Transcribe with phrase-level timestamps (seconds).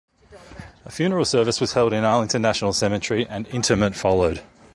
[0.83, 4.41] A funeral service was held in Arlington National Cemetery, and interment followed.